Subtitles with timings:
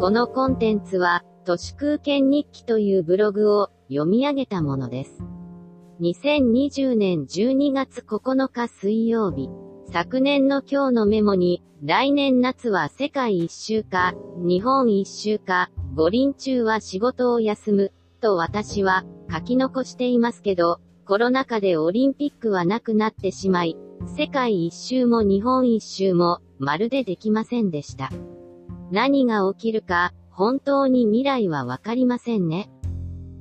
[0.00, 5.24] このコンテンツは、都市空間日記というブログを読み上げたものです。
[6.00, 9.50] 2020年12月9日水曜日、
[9.92, 23.76] 昨年の今日のメモに、来年夏は世界一周か、日本一周か、五輪中は仕事を休む、と私は書き残していますけど、コロナ禍でオリンピックはなくなってしまい、
[24.16, 28.10] 世界一周も日本一周も、まるでできませんでした。
[28.90, 32.70] 何が起きるか、本当に未来はわかりませんね。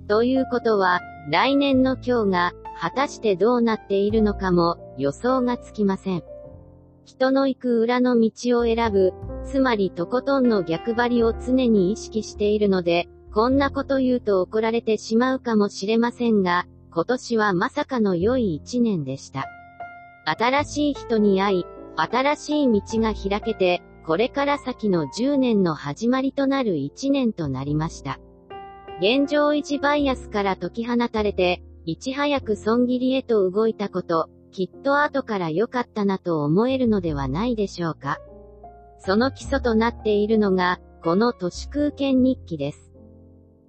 [0.07, 6.23] ということは、来年の今日が、果たしてどうなっているのかも、予想がつきません。
[7.05, 9.13] 人の行く裏の道を選ぶ、
[9.45, 19.45] つまりとことんの逆張りを常に意識しているので、こんなこと言うと怒られてしまうかもしれませんが、今年はまさかの良い一年でした。
[20.25, 28.21] 新しい人に会い、新しい道が開けて、これから先の10年の始まりとなる1年となりました。
[29.01, 38.17] 現状維持バイアスから解き放たれて、いち早く損切りへと動いたこと、きっと後から良かったなと思えるのではないでしょうか。
[38.99, 42.93] その基礎となっているのが、この都市空間日記です。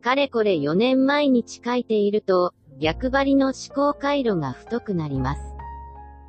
[0.02, 5.58] かれこれ4年毎日書いていると、逆張りの思考回路が太くなります。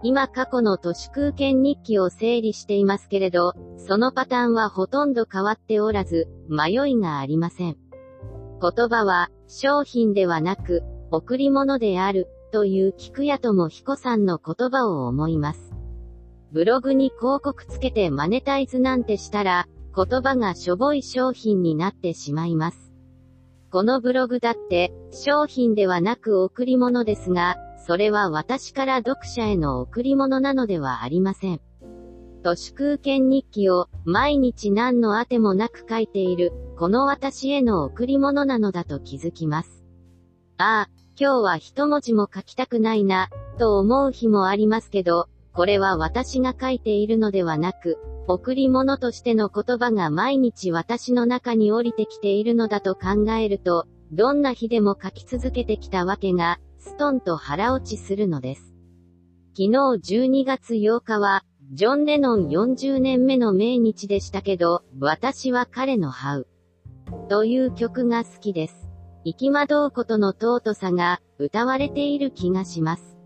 [0.02, 7.78] 今過去の都市空間日記を整理していますけれど、そのパターンはほとんど変わっておらず、迷いがありません。
[8.62, 15.74] 言葉は、商品ではなく、贈り物である、という菊屋友彦さんの言葉を思います。
[16.52, 22.94] ブログに広告つけてマネタイズなんてしたら、言葉がしょぼい商品になってしまいます。
[23.72, 31.62] このブログだって、商品ではなく贈り物ですが、それは私から読者への贈り物なのではありません。
[32.44, 39.84] 都市空間日記を毎日何のあてもなく書いている、この私への贈り物なのだと気づきます。
[40.58, 47.98] ああ、今日は一文字も書きたくないな、と思う日もありますけど、これは私が書いているのではなく、
[48.28, 58.74] 贈り物としての言葉が毎日私の中に降りてきているのだと考えると、どんな日でも書き続けてきたわけが、ストンと腹落ちするのです。
[59.50, 66.48] 昨日12月8日は、ジョン・レノン40年目の命日でしたけど、私は彼のハウ。
[67.28, 68.90] という曲が好きです。
[69.26, 73.18] 行き惑うことの尊さが歌われている気がします。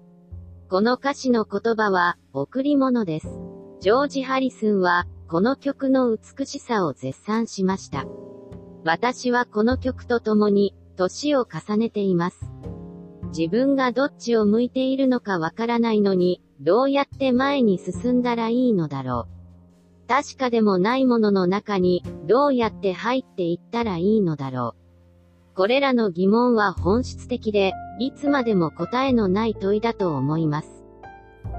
[0.67, 3.27] この歌詞の言葉は贈り物です。
[3.79, 8.05] ジョージ・ハリスンはこの曲の美しさを絶賛しました。
[8.83, 12.52] 私はこの曲と共に年を重ねています。
[13.35, 20.07] 自分がどっちを向いているのかわからないのに、どうやって前に進んだらいいのだろう。
[20.07, 24.75] 確かでもないものの中に、どうやって入っていったらいいのだろ
[25.51, 25.55] う。
[25.55, 30.83] これらの疑問は本質的で、いつまでも答えのない問いだと思います。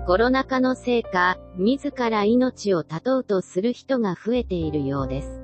[0.07, 5.41] コロナ禍のせいか、自ら命を絶とうとする人が増えているようです。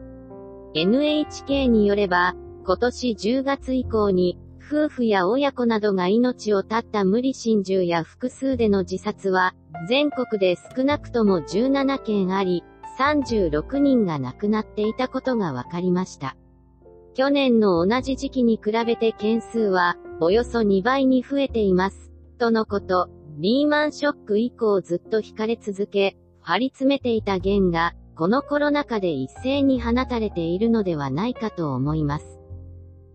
[0.74, 9.54] NHK によれば、今年10月以降に、夫婦や親子などが命を絶った無理心中や複数での自殺は、
[9.88, 12.62] 全国で少なくとも17件あり、
[12.98, 16.36] 36人が亡くなっていたことが分かりました。
[17.14, 22.12] 去年の同じ時期に比べて件数は、およそ2倍に増えています。
[22.38, 23.08] とのこと。
[23.38, 32.39] リーマンショック以降ずっと引かれ続け、張り詰めていた弦が、このコロナ禍で一斉に放たれているのではないかと思います。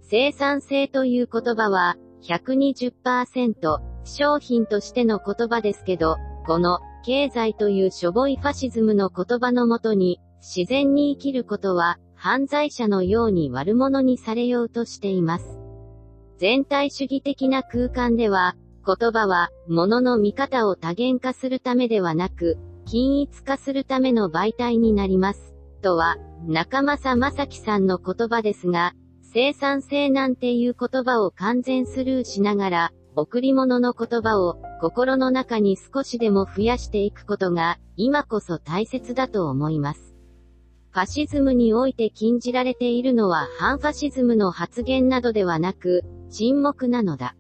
[0.08, 15.58] 生産性という言葉は、120%、商品としての言葉ですけど、この、経済というしょぼいファシズムの言葉のもとに、自然に生きることは、犯罪者のように悪者にされようとしています。
[16.38, 18.56] 全体主義的な空間では、
[18.86, 25.56] 言葉は、物の見方を多元化するためではなく、均一化するための媒体になります。
[25.82, 28.94] とは、中正正樹さんの言葉ですが、
[29.38, 40.16] 生産性なんていう言葉を完全スルーしながら、贈り物の言葉を心の中に少しでも増やしていくことが、今こそ大切だと思います。
[40.92, 47.36] ファシズムにおいて禁じられているのは反ファシズムの発言などではなく、沈黙なのだ。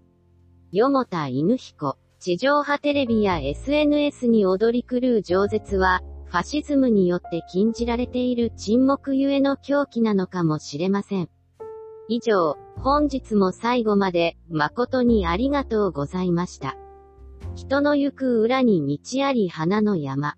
[0.73, 11.29] よもた犬彦、地上波テレビや SNS に踊り狂う饒舌は、ファシズムによって禁じられている沈黙ゆえの狂気なのかもしれません。
[12.07, 16.77] 以上、本日も最後まで誠にありがとうございました。
[17.55, 20.35] 人の行く裏に道あり花の山。